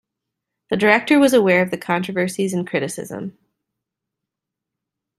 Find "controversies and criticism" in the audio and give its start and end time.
1.77-3.37